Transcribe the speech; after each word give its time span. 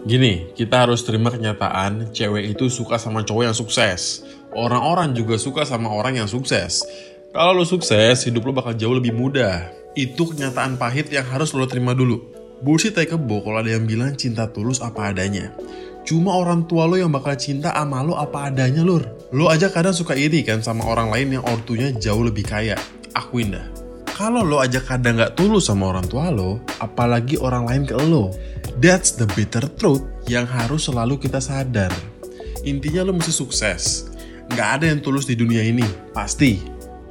Gini, 0.00 0.48
kita 0.56 0.88
harus 0.88 1.04
terima 1.04 1.28
kenyataan 1.28 2.08
cewek 2.16 2.56
itu 2.56 2.72
suka 2.72 2.96
sama 2.96 3.20
cowok 3.20 3.52
yang 3.52 3.56
sukses. 3.56 4.24
Orang-orang 4.56 5.12
juga 5.12 5.36
suka 5.36 5.68
sama 5.68 5.92
orang 5.92 6.16
yang 6.16 6.28
sukses. 6.28 6.80
Kalau 7.30 7.60
lo 7.60 7.64
sukses, 7.68 8.24
hidup 8.24 8.48
lo 8.48 8.56
bakal 8.56 8.72
jauh 8.74 8.96
lebih 8.96 9.12
mudah. 9.12 9.68
Itu 9.92 10.32
kenyataan 10.32 10.80
pahit 10.80 11.12
yang 11.12 11.28
harus 11.28 11.52
lo 11.52 11.68
terima 11.68 11.92
dulu. 11.92 12.16
Bullshit 12.64 12.96
tai 12.96 13.04
kebo 13.04 13.44
kalau 13.44 13.60
ada 13.60 13.76
yang 13.76 13.84
bilang 13.84 14.16
cinta 14.16 14.48
tulus 14.48 14.80
apa 14.80 15.12
adanya. 15.12 15.52
Cuma 16.08 16.32
orang 16.32 16.64
tua 16.64 16.88
lo 16.88 16.96
yang 16.96 17.12
bakal 17.12 17.36
cinta 17.36 17.68
sama 17.70 18.00
lo 18.00 18.16
apa 18.16 18.48
adanya 18.48 18.80
lur. 18.80 19.04
Lo 19.36 19.52
aja 19.52 19.68
kadang 19.68 19.92
suka 19.92 20.16
iri 20.16 20.40
kan 20.40 20.64
sama 20.64 20.88
orang 20.88 21.12
lain 21.12 21.40
yang 21.40 21.44
ortunya 21.44 21.92
jauh 21.92 22.24
lebih 22.24 22.48
kaya. 22.48 22.74
Akuin 23.12 23.52
dah. 23.52 23.79
Kalau 24.20 24.44
lo 24.44 24.60
aja 24.60 24.84
kadang 24.84 25.16
nggak 25.16 25.32
tulus 25.32 25.72
sama 25.72 25.96
orang 25.96 26.04
tua 26.04 26.28
lo, 26.28 26.60
apalagi 26.76 27.40
orang 27.40 27.64
lain 27.64 27.88
ke 27.88 27.96
lo. 27.96 28.28
That's 28.76 29.16
the 29.16 29.24
bitter 29.32 29.64
truth 29.80 30.04
yang 30.28 30.44
harus 30.44 30.92
selalu 30.92 31.16
kita 31.16 31.40
sadar. 31.40 31.88
Intinya 32.68 33.00
lo 33.00 33.16
mesti 33.16 33.32
sukses. 33.32 34.12
Nggak 34.52 34.68
ada 34.76 34.84
yang 34.92 35.00
tulus 35.00 35.24
di 35.24 35.40
dunia 35.40 35.64
ini, 35.64 35.88
pasti. 36.12 36.60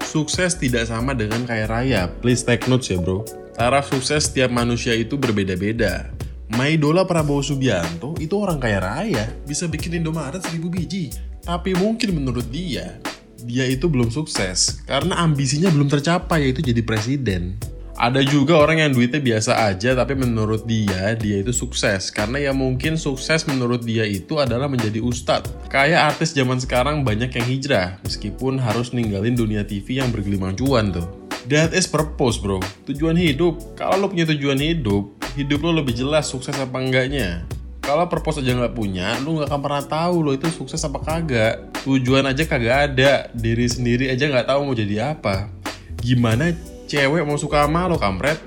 Sukses 0.05 0.53
tidak 0.61 0.85
sama 0.85 1.17
dengan 1.17 1.49
kaya 1.49 1.65
raya. 1.65 2.05
Please 2.21 2.45
take 2.45 2.69
notes 2.69 2.93
ya 2.93 3.01
bro. 3.01 3.25
Taraf 3.57 3.89
sukses 3.89 4.29
setiap 4.29 4.53
manusia 4.53 4.93
itu 4.93 5.17
berbeda-beda. 5.17 6.13
My 6.53 6.77
idola 6.77 7.09
Prabowo 7.09 7.41
Subianto 7.41 8.13
itu 8.21 8.37
orang 8.37 8.61
kaya 8.61 8.85
raya, 8.85 9.25
bisa 9.49 9.65
bikin 9.65 9.97
Indomaret 9.97 10.45
1000 10.45 10.61
biji. 10.69 11.09
Tapi 11.41 11.73
mungkin 11.73 12.21
menurut 12.21 12.45
dia, 12.53 13.01
dia 13.45 13.67
itu 13.67 13.87
belum 13.87 14.11
sukses 14.11 14.83
karena 14.87 15.19
ambisinya 15.23 15.71
belum 15.71 15.87
tercapai 15.91 16.47
yaitu 16.47 16.63
jadi 16.63 16.81
presiden. 16.83 17.59
Ada 17.99 18.23
juga 18.23 18.55
orang 18.55 18.79
yang 18.79 18.95
duitnya 18.95 19.19
biasa 19.19 19.59
aja 19.67 19.91
tapi 19.91 20.15
menurut 20.15 20.63
dia, 20.63 21.19
dia 21.19 21.43
itu 21.43 21.51
sukses. 21.51 22.15
Karena 22.15 22.39
ya 22.39 22.55
mungkin 22.55 22.95
sukses 22.95 23.43
menurut 23.43 23.83
dia 23.83 24.07
itu 24.07 24.39
adalah 24.39 24.71
menjadi 24.71 25.03
ustadz. 25.03 25.51
Kayak 25.67 26.15
artis 26.15 26.31
zaman 26.31 26.63
sekarang 26.63 27.03
banyak 27.03 27.27
yang 27.35 27.43
hijrah, 27.43 27.99
meskipun 28.07 28.55
harus 28.55 28.95
ninggalin 28.95 29.35
dunia 29.35 29.67
TV 29.67 29.99
yang 29.99 30.15
bergelimang 30.15 30.55
cuan 30.55 30.95
tuh. 30.95 31.11
That 31.51 31.75
is 31.75 31.91
purpose 31.91 32.39
bro, 32.39 32.63
tujuan 32.87 33.19
hidup. 33.19 33.75
Kalau 33.75 33.99
lo 33.99 34.07
punya 34.07 34.23
tujuan 34.31 34.63
hidup, 34.63 35.19
hidup 35.35 35.59
lo 35.59 35.83
lebih 35.83 35.91
jelas 35.91 36.31
sukses 36.31 36.55
apa 36.55 36.79
enggaknya. 36.79 37.43
Kalau 37.89 38.05
purpose 38.05 38.45
aja 38.45 38.53
nggak 38.53 38.77
punya, 38.77 39.17
lo 39.25 39.41
nggak 39.41 39.49
akan 39.49 39.61
pernah 39.65 39.81
tahu 39.81 40.15
lo 40.21 40.37
itu 40.37 40.45
sukses 40.53 40.77
apa 40.85 41.01
kagak. 41.01 41.73
Tujuan 41.81 42.21
aja 42.21 42.45
kagak 42.45 42.93
ada, 42.93 43.33
diri 43.33 43.65
sendiri 43.65 44.13
aja 44.13 44.29
nggak 44.29 44.45
tahu 44.45 44.61
mau 44.61 44.77
jadi 44.77 45.17
apa. 45.17 45.49
Gimana 45.97 46.53
cewek 46.85 47.25
mau 47.25 47.33
suka 47.41 47.65
sama 47.65 47.89
lo 47.89 47.97
kampret 47.97 48.37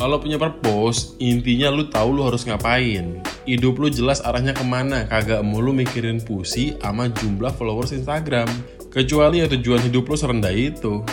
kalau 0.00 0.16
punya 0.16 0.40
purpose, 0.40 1.12
intinya 1.20 1.68
lu 1.68 1.92
tahu 1.92 2.16
lu 2.16 2.24
harus 2.24 2.48
ngapain. 2.48 3.20
Hidup 3.44 3.76
lu 3.76 3.92
jelas 3.92 4.24
arahnya 4.24 4.56
ke 4.56 4.64
mana, 4.64 5.04
kagak 5.04 5.44
mulu 5.44 5.76
mikirin 5.76 6.16
pusi 6.16 6.80
sama 6.80 7.12
jumlah 7.12 7.52
followers 7.52 7.92
Instagram. 7.92 8.48
Kecuali 8.88 9.44
ya 9.44 9.48
tujuan 9.52 9.84
hidup 9.84 10.08
lu 10.08 10.16
serendah 10.16 10.56
itu. 10.56 11.04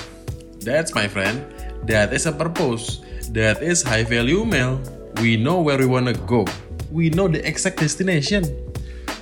That's 0.64 0.96
my 0.96 1.12
friend. 1.12 1.44
That 1.84 2.16
is 2.16 2.28
a 2.28 2.32
purpose. 2.32 3.04
That 3.36 3.60
is 3.60 3.84
high 3.84 4.08
value 4.08 4.48
male. 4.48 4.80
We 5.20 5.36
know 5.36 5.60
where 5.60 5.80
we 5.80 5.88
wanna 5.88 6.16
go. 6.24 6.48
We 6.94 7.10
know 7.10 7.26
the 7.26 7.42
exact 7.42 7.82
destination. 7.82 8.46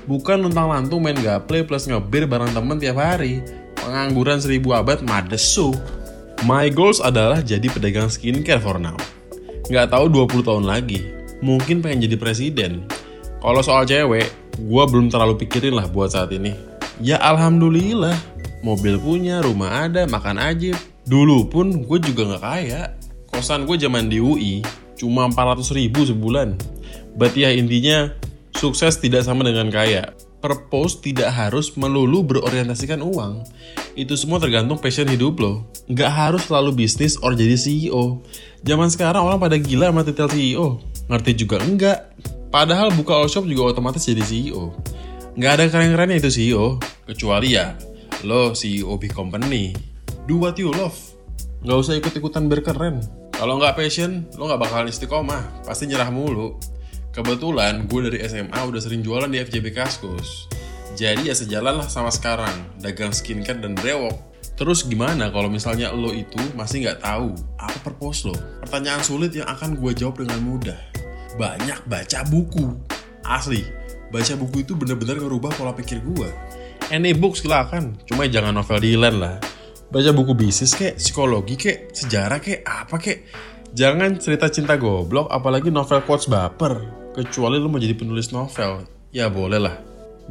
Bukan 0.04 0.44
luntang 0.44 0.68
lantung 0.68 1.08
main 1.08 1.16
gaple 1.16 1.64
plus 1.64 1.88
ngebir 1.88 2.28
bareng 2.28 2.52
temen 2.52 2.76
tiap 2.76 3.00
hari. 3.00 3.40
Pengangguran 3.80 4.44
seribu 4.44 4.76
abad 4.76 5.00
madesu. 5.00 5.72
My 6.44 6.68
goals 6.68 7.00
adalah 7.00 7.40
jadi 7.40 7.72
pedagang 7.72 8.12
skincare 8.12 8.60
for 8.60 8.76
now. 8.76 9.00
Nggak 9.72 9.88
tahu 9.88 10.12
20 10.12 10.44
tahun 10.44 10.68
lagi. 10.68 11.00
Mungkin 11.40 11.80
pengen 11.80 12.12
jadi 12.12 12.20
presiden. 12.20 12.92
Kalau 13.40 13.64
soal 13.64 13.88
cewek, 13.88 14.28
gue 14.60 14.84
belum 14.92 15.08
terlalu 15.08 15.40
pikirin 15.40 15.72
lah 15.72 15.88
buat 15.88 16.12
saat 16.12 16.36
ini. 16.36 16.52
Ya 17.00 17.24
alhamdulillah. 17.24 18.20
Mobil 18.68 19.00
punya, 19.00 19.40
rumah 19.40 19.88
ada, 19.88 20.04
makan 20.12 20.44
aja. 20.44 20.76
Dulu 21.08 21.48
pun 21.48 21.88
gue 21.88 21.98
juga 22.04 22.36
nggak 22.36 22.44
kaya. 22.44 23.00
Kosan 23.32 23.64
gue 23.64 23.80
zaman 23.80 24.12
di 24.12 24.20
UI 24.20 24.60
cuma 25.00 25.24
400 25.32 25.72
ribu 25.72 26.04
sebulan. 26.04 26.60
Berarti 27.16 27.48
ya 27.48 27.52
intinya, 27.56 28.12
sukses 28.56 29.00
tidak 29.00 29.24
sama 29.28 29.48
dengan 29.48 29.68
kaya 29.68 30.12
purpose 30.42 31.00
tidak 31.00 31.30
harus 31.32 31.78
melulu 31.78 32.26
berorientasikan 32.26 33.00
uang. 33.00 33.46
Itu 33.94 34.18
semua 34.18 34.42
tergantung 34.42 34.82
passion 34.82 35.08
hidup 35.08 35.38
lo. 35.38 35.70
Nggak 35.88 36.12
harus 36.12 36.42
selalu 36.50 36.84
bisnis 36.84 37.16
or 37.22 37.38
jadi 37.38 37.56
CEO. 37.56 38.26
Zaman 38.66 38.90
sekarang 38.90 39.22
orang 39.22 39.38
pada 39.38 39.56
gila 39.62 39.94
sama 39.94 40.02
titel 40.02 40.28
CEO. 40.28 40.68
Ngerti 41.08 41.32
juga 41.46 41.62
enggak. 41.62 42.12
Padahal 42.52 42.92
buka 42.92 43.16
all 43.16 43.32
shop 43.32 43.48
juga 43.48 43.72
otomatis 43.72 44.04
jadi 44.04 44.26
CEO. 44.26 44.76
Nggak 45.38 45.52
ada 45.56 45.64
keren-kerennya 45.72 46.18
itu 46.20 46.30
CEO. 46.34 46.82
Kecuali 47.08 47.56
ya, 47.56 47.78
lo 48.26 48.52
CEO 48.58 48.98
big 48.98 49.14
company. 49.16 49.72
Do 50.28 50.42
what 50.42 50.58
you 50.60 50.74
love. 50.74 50.98
Nggak 51.64 51.78
usah 51.78 51.94
ikut-ikutan 52.02 52.50
berkeren. 52.50 53.00
Kalau 53.32 53.58
nggak 53.58 53.78
passion, 53.78 54.28
lo 54.36 54.50
nggak 54.50 54.62
bakalan 54.68 54.90
istiqomah. 54.92 55.64
Pasti 55.64 55.88
nyerah 55.88 56.10
mulu. 56.12 56.58
Kebetulan 57.12 57.92
gue 57.92 58.08
dari 58.08 58.24
SMA 58.24 58.56
udah 58.56 58.80
sering 58.80 59.04
jualan 59.04 59.28
di 59.28 59.44
FJB 59.44 59.76
Kaskus. 59.76 60.48
Jadi 60.96 61.28
ya 61.28 61.36
sejalan 61.36 61.84
lah 61.84 61.88
sama 61.92 62.08
sekarang, 62.08 62.80
dagang 62.80 63.12
skincare 63.12 63.60
dan 63.60 63.76
brewok. 63.76 64.16
Terus 64.56 64.88
gimana 64.88 65.28
kalau 65.28 65.52
misalnya 65.52 65.92
lo 65.92 66.16
itu 66.16 66.40
masih 66.56 66.88
nggak 66.88 67.04
tahu 67.04 67.36
apa 67.60 67.76
purpose 67.84 68.32
lo? 68.32 68.36
Pertanyaan 68.64 69.04
sulit 69.04 69.36
yang 69.36 69.44
akan 69.44 69.76
gue 69.76 69.92
jawab 69.92 70.24
dengan 70.24 70.40
mudah. 70.40 70.80
Banyak 71.36 71.84
baca 71.92 72.20
buku. 72.32 72.80
Asli, 73.28 73.68
baca 74.08 74.34
buku 74.40 74.64
itu 74.64 74.72
bener-bener 74.80 75.20
ngerubah 75.20 75.52
pola 75.60 75.76
pikir 75.76 76.00
gue. 76.16 76.32
Any 76.96 77.12
book 77.12 77.36
silakan, 77.36 78.00
cuma 78.08 78.24
jangan 78.24 78.56
novel 78.56 78.80
Dylan 78.80 79.20
lah. 79.20 79.36
Baca 79.92 80.16
buku 80.16 80.32
bisnis 80.32 80.72
kek, 80.72 80.96
psikologi 80.96 81.60
kek, 81.60 81.92
sejarah 81.92 82.40
kek, 82.40 82.64
apa 82.64 82.96
kek. 82.96 83.28
Jangan 83.76 84.16
cerita 84.16 84.48
cinta 84.48 84.80
goblok, 84.80 85.28
apalagi 85.28 85.68
novel 85.68 86.04
quotes 86.08 86.32
baper 86.32 87.01
kecuali 87.12 87.60
lu 87.60 87.68
mau 87.68 87.80
jadi 87.80 87.92
penulis 87.96 88.32
novel, 88.32 88.88
ya 89.12 89.28
boleh 89.28 89.60
lah. 89.60 89.76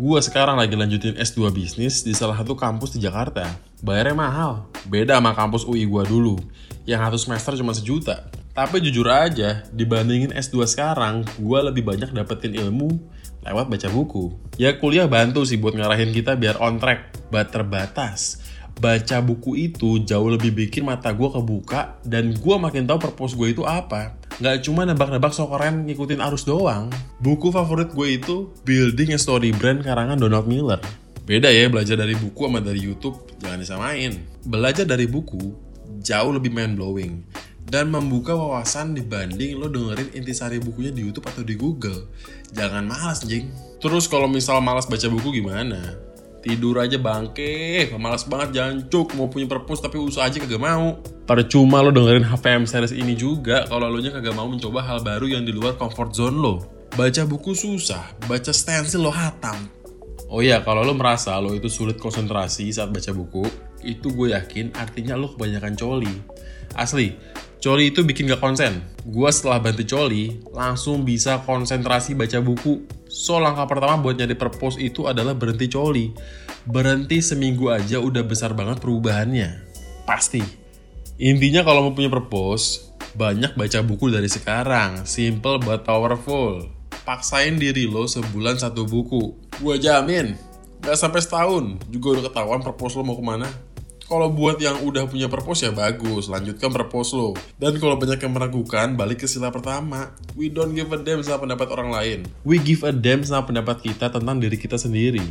Gue 0.00 0.16
sekarang 0.24 0.56
lagi 0.56 0.72
lanjutin 0.72 1.12
S2 1.20 1.52
bisnis 1.52 2.00
di 2.00 2.16
salah 2.16 2.40
satu 2.40 2.56
kampus 2.56 2.96
di 2.96 3.04
Jakarta. 3.04 3.44
Bayarnya 3.84 4.16
mahal, 4.16 4.52
beda 4.88 5.20
sama 5.20 5.36
kampus 5.36 5.68
UI 5.68 5.84
gue 5.84 6.02
dulu, 6.08 6.40
yang 6.88 7.04
satu 7.04 7.18
semester 7.20 7.52
cuma 7.60 7.76
sejuta. 7.76 8.32
Tapi 8.56 8.80
jujur 8.80 9.08
aja, 9.08 9.64
dibandingin 9.76 10.32
S2 10.32 10.64
sekarang, 10.64 11.24
gue 11.36 11.58
lebih 11.60 11.84
banyak 11.84 12.16
dapetin 12.16 12.56
ilmu 12.56 12.96
lewat 13.44 13.68
baca 13.68 13.88
buku. 13.92 14.32
Ya 14.56 14.76
kuliah 14.76 15.08
bantu 15.08 15.44
sih 15.44 15.60
buat 15.60 15.76
ngarahin 15.76 16.12
kita 16.16 16.36
biar 16.36 16.60
on 16.60 16.80
track, 16.80 17.12
but 17.28 17.52
terbatas 17.52 18.40
baca 18.80 19.20
buku 19.20 19.68
itu 19.68 20.00
jauh 20.08 20.32
lebih 20.32 20.56
bikin 20.56 20.88
mata 20.88 21.12
gue 21.12 21.28
kebuka 21.28 22.00
dan 22.00 22.32
gue 22.32 22.56
makin 22.56 22.88
tahu 22.88 23.12
purpose 23.12 23.36
gue 23.36 23.52
itu 23.52 23.62
apa. 23.68 24.16
Gak 24.40 24.64
cuma 24.64 24.88
nebak-nebak 24.88 25.36
so 25.36 25.44
keren 25.52 25.84
ngikutin 25.84 26.24
arus 26.24 26.48
doang. 26.48 26.88
Buku 27.20 27.52
favorit 27.52 27.92
gue 27.92 28.08
itu 28.16 28.48
Building 28.64 29.12
a 29.12 29.18
Story 29.20 29.52
Brand 29.52 29.84
karangan 29.84 30.16
Donald 30.16 30.48
Miller. 30.48 30.80
Beda 31.28 31.52
ya 31.52 31.68
belajar 31.68 32.00
dari 32.00 32.16
buku 32.16 32.48
sama 32.48 32.64
dari 32.64 32.80
YouTube, 32.80 33.20
jangan 33.36 33.60
disamain. 33.60 34.16
Belajar 34.48 34.88
dari 34.88 35.04
buku 35.04 35.52
jauh 36.00 36.32
lebih 36.32 36.48
mind 36.56 36.80
blowing 36.80 37.20
dan 37.68 37.92
membuka 37.92 38.32
wawasan 38.32 38.96
dibanding 38.96 39.60
lo 39.60 39.68
dengerin 39.68 40.10
intisari 40.16 40.56
bukunya 40.56 40.90
di 40.90 41.04
YouTube 41.04 41.28
atau 41.28 41.44
di 41.44 41.54
Google. 41.54 42.08
Jangan 42.56 42.88
malas, 42.88 43.22
jing. 43.22 43.52
Terus 43.78 44.08
kalau 44.08 44.26
misal 44.26 44.64
malas 44.64 44.88
baca 44.88 45.06
buku 45.06 45.44
gimana? 45.44 46.00
Tidur 46.40 46.80
aja 46.80 46.96
bangke 46.96 47.88
malas 48.00 48.24
banget 48.24 48.60
jancuk 48.60 49.12
mau 49.16 49.28
punya 49.28 49.44
perpus 49.44 49.84
tapi 49.84 50.00
usaha 50.00 50.26
aja 50.26 50.40
kagak 50.40 50.60
mau. 50.60 50.98
Percuma 51.28 51.84
lo 51.84 51.94
dengerin 51.94 52.26
HPM 52.26 52.66
series 52.66 52.96
ini 52.96 53.14
juga 53.14 53.68
kalau 53.68 53.86
lo 53.86 54.00
nya 54.00 54.10
kagak 54.10 54.34
mau 54.34 54.48
mencoba 54.48 54.82
hal 54.82 55.04
baru 55.04 55.28
yang 55.28 55.44
di 55.44 55.52
luar 55.52 55.76
comfort 55.76 56.16
zone 56.16 56.36
lo. 56.40 56.54
Baca 56.96 57.22
buku 57.22 57.54
susah 57.54 58.16
baca 58.26 58.50
stensil 58.50 59.04
lo 59.04 59.12
hatam. 59.14 59.56
Oh 60.26 60.42
iya 60.42 60.62
kalau 60.64 60.82
lo 60.82 60.96
merasa 60.96 61.36
lo 61.38 61.54
itu 61.54 61.70
sulit 61.70 62.00
konsentrasi 62.00 62.72
saat 62.72 62.90
baca 62.90 63.12
buku 63.14 63.69
itu 63.82 64.12
gue 64.12 64.36
yakin 64.36 64.72
artinya 64.76 65.16
lo 65.16 65.32
kebanyakan 65.34 65.74
coli 65.76 66.14
asli 66.76 67.16
Coli 67.60 67.92
itu 67.92 68.00
bikin 68.00 68.24
gak 68.24 68.40
konsen. 68.40 68.80
Gue 69.04 69.28
setelah 69.28 69.60
bantu 69.60 69.84
Coli, 69.84 70.40
langsung 70.48 71.04
bisa 71.04 71.44
konsentrasi 71.44 72.16
baca 72.16 72.40
buku. 72.40 72.88
So, 73.04 73.36
langkah 73.36 73.68
pertama 73.68 74.00
buat 74.00 74.16
nyari 74.16 74.32
purpose 74.32 74.80
itu 74.80 75.04
adalah 75.04 75.36
berhenti 75.36 75.68
Coli. 75.68 76.08
Berhenti 76.64 77.20
seminggu 77.20 77.68
aja 77.68 78.00
udah 78.00 78.24
besar 78.24 78.56
banget 78.56 78.80
perubahannya. 78.80 79.60
Pasti. 80.08 80.40
Intinya 81.20 81.60
kalau 81.60 81.84
mau 81.84 81.92
punya 81.92 82.08
purpose, 82.08 82.96
banyak 83.12 83.52
baca 83.52 83.84
buku 83.84 84.08
dari 84.08 84.32
sekarang. 84.32 85.04
Simple 85.04 85.60
but 85.60 85.84
powerful. 85.84 86.64
Paksain 87.04 87.60
diri 87.60 87.84
lo 87.84 88.08
sebulan 88.08 88.56
satu 88.56 88.88
buku. 88.88 89.36
Gue 89.60 89.76
jamin, 89.76 90.32
gak 90.80 90.96
sampai 90.96 91.20
setahun 91.20 91.76
juga 91.92 92.16
udah 92.16 92.32
ketahuan 92.32 92.64
purpose 92.64 92.96
lo 92.96 93.04
mau 93.04 93.20
ke 93.20 93.24
mana. 93.24 93.48
Kalau 94.10 94.26
buat 94.26 94.58
yang 94.58 94.82
udah 94.82 95.06
punya 95.06 95.30
purpose 95.30 95.62
ya 95.62 95.70
bagus, 95.70 96.26
lanjutkan 96.26 96.74
purpose 96.74 97.14
lo. 97.14 97.38
Dan 97.62 97.78
kalau 97.78 97.94
banyak 97.94 98.18
yang 98.18 98.34
meragukan, 98.34 98.98
balik 98.98 99.22
ke 99.22 99.30
sila 99.30 99.54
pertama. 99.54 100.10
We 100.34 100.50
don't 100.50 100.74
give 100.74 100.90
a 100.90 100.98
damn 100.98 101.22
sama 101.22 101.46
pendapat 101.46 101.70
orang 101.70 101.94
lain. 101.94 102.18
We 102.42 102.58
give 102.58 102.82
a 102.82 102.90
damn 102.90 103.22
sama 103.22 103.46
pendapat 103.46 103.86
kita 103.86 104.10
tentang 104.10 104.42
diri 104.42 104.58
kita 104.58 104.82
sendiri. 104.82 105.22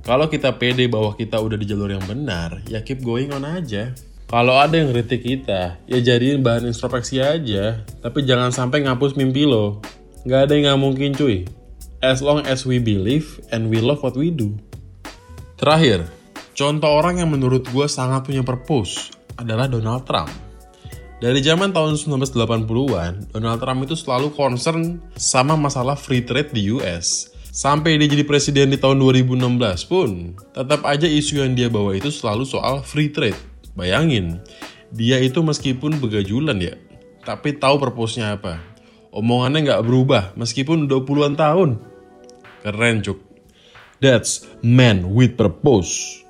Kalau 0.00 0.32
kita 0.32 0.48
pede 0.56 0.88
bahwa 0.88 1.12
kita 1.12 1.36
udah 1.44 1.60
di 1.60 1.68
jalur 1.68 1.92
yang 1.92 2.00
benar, 2.08 2.64
ya 2.72 2.80
keep 2.80 3.04
going 3.04 3.28
on 3.36 3.44
aja. 3.44 3.92
Kalau 4.32 4.56
ada 4.56 4.80
yang 4.80 4.96
kritik 4.96 5.28
kita, 5.28 5.76
ya 5.84 5.98
jadiin 6.00 6.40
bahan 6.40 6.72
introspeksi 6.72 7.20
aja. 7.20 7.84
Tapi 8.00 8.24
jangan 8.24 8.48
sampai 8.48 8.88
ngapus 8.88 9.12
mimpi 9.12 9.44
lo. 9.44 9.84
Nggak 10.24 10.40
ada 10.48 10.52
yang 10.56 10.64
nggak 10.72 10.80
mungkin 10.80 11.12
cuy. 11.12 11.44
As 12.00 12.24
long 12.24 12.40
as 12.48 12.64
we 12.64 12.80
believe 12.80 13.44
and 13.52 13.68
we 13.68 13.76
love 13.84 14.00
what 14.00 14.16
we 14.16 14.32
do. 14.32 14.56
Terakhir, 15.60 16.08
contoh 16.52 16.90
orang 16.90 17.20
yang 17.20 17.30
menurut 17.32 17.68
gue 17.68 17.86
sangat 17.88 18.28
punya 18.28 18.44
purpose 18.44 19.12
adalah 19.36 19.68
Donald 19.68 20.04
Trump. 20.04 20.32
Dari 21.22 21.38
zaman 21.38 21.70
tahun 21.70 21.94
1980-an, 21.94 23.30
Donald 23.30 23.60
Trump 23.62 23.80
itu 23.86 23.94
selalu 23.94 24.34
concern 24.34 24.98
sama 25.14 25.54
masalah 25.54 25.94
free 25.94 26.26
trade 26.26 26.50
di 26.50 26.74
US. 26.74 27.30
Sampai 27.52 27.94
dia 28.00 28.10
jadi 28.10 28.26
presiden 28.26 28.74
di 28.74 28.80
tahun 28.80 28.98
2016 28.98 29.38
pun, 29.86 30.34
tetap 30.50 30.82
aja 30.82 31.06
isu 31.06 31.44
yang 31.44 31.54
dia 31.54 31.70
bawa 31.70 31.94
itu 31.94 32.10
selalu 32.10 32.42
soal 32.42 32.82
free 32.82 33.12
trade. 33.12 33.38
Bayangin, 33.78 34.42
dia 34.90 35.22
itu 35.22 35.44
meskipun 35.44 36.02
begajulan 36.02 36.58
ya, 36.58 36.74
tapi 37.22 37.54
tahu 37.54 37.78
purpose-nya 37.78 38.40
apa. 38.40 38.58
Omongannya 39.14 39.68
nggak 39.68 39.84
berubah 39.84 40.22
meskipun 40.34 40.90
20-an 40.90 41.36
tahun. 41.36 41.70
Keren 42.64 43.04
cuk. 43.04 43.20
That's 44.02 44.48
man 44.64 45.14
with 45.14 45.38
purpose. 45.38 46.24